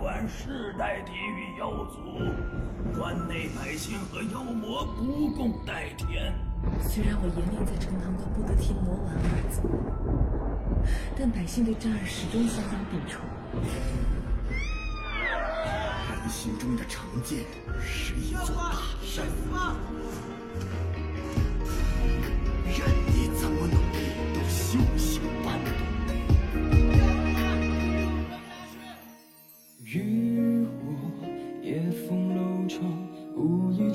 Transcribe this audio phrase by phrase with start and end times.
[0.00, 1.98] 管世代抵御妖族，
[2.98, 6.32] 关内百姓和妖魔不共戴天。
[6.80, 9.60] 虽然我严令在陈塘关不得提魔丸二字，
[11.18, 13.20] 但百姓对这儿始终相当抵触。
[16.08, 17.40] 人心中的成见
[17.78, 18.72] 是一座大
[19.02, 19.26] 山，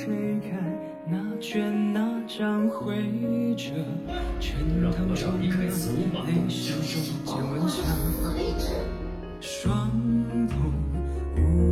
[0.00, 0.08] 吹
[0.40, 0.56] 开
[1.06, 2.94] 那卷那张绘
[3.54, 3.70] 着
[4.40, 7.84] 陈塘中的泪湿中见闻香，
[9.42, 9.90] 双
[10.48, 10.72] 瞳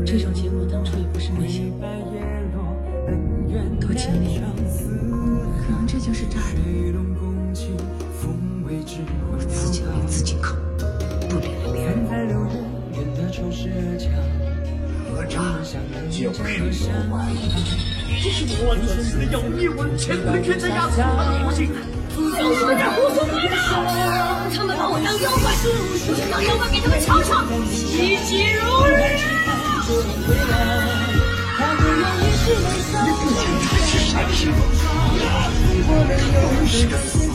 [0.05, 2.21] 这种结果当初也不是没想过，白叶
[2.55, 7.75] 落，恩怨都经历可能这就是这儿的，水龙共情，
[8.13, 8.99] 风味之
[9.33, 10.55] 回自己为自己坑，
[11.31, 12.29] 不连累别人。
[15.69, 16.41] 就是
[17.05, 17.29] 魔丸，
[18.23, 21.69] 这是魔丸转世的妖孽，我乾坤圈在压死他的魔性。
[22.17, 23.53] 小子们这胡说八道！
[24.51, 25.53] 他们把我当妖怪，
[26.09, 28.97] 我就当妖怪给他们尝尝，喜极如日。
[37.13, 37.28] 好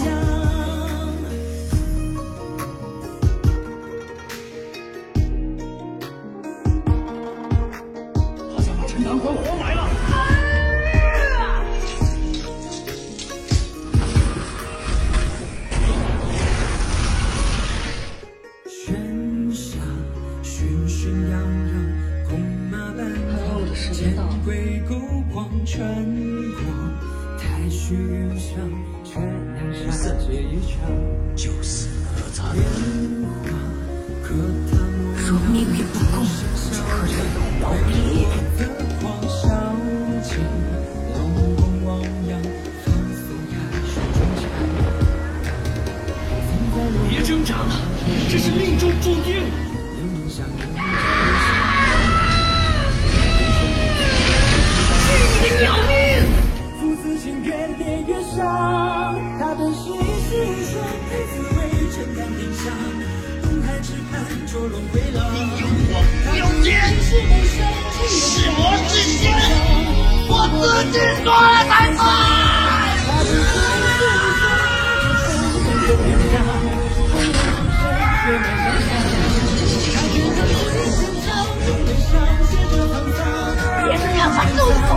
[9.13, 9.87] 像把陈塘关活埋了。
[18.67, 19.77] 喧嚣
[20.41, 21.31] 喧喧泱
[21.69, 21.71] 泱，
[22.27, 22.39] 弓
[22.71, 24.95] 马斑斓，剑归勾
[25.31, 25.77] 光穿
[26.55, 26.63] 过
[27.37, 28.57] 太虚云上，
[29.03, 30.09] 却两下。
[31.35, 31.87] 就是
[47.45, 49.33] 这是命中注定。
[49.35, 49.43] 人
[50.29, 50.59] 相人
[55.41, 55.91] 你的鸟命！
[56.79, 58.39] 父子情越跌越伤，
[59.39, 60.73] 他本是一世无双，
[61.09, 61.59] 配紫薇
[61.91, 62.63] chân 丹定香，
[63.41, 64.13] 东海只盼
[64.47, 65.19] 捉龙归郎。
[66.23, 66.71] 不要见，
[67.03, 67.11] 是
[68.55, 69.21] 我之心，
[70.29, 70.55] 我自
[70.91, 71.27] 己做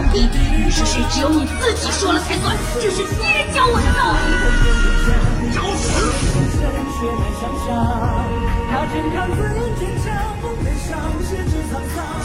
[0.02, 3.08] 法都是，谁只有你自己说了才算，这是你
[3.54, 4.24] 教我的道理。
[5.54, 5.86] 找死！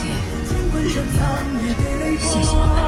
[0.01, 0.03] 姐，
[2.19, 2.80] 谢谢。